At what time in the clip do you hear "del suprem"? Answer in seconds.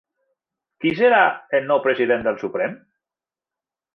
2.29-2.75